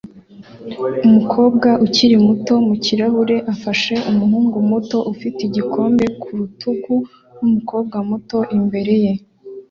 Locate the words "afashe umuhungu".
3.53-4.57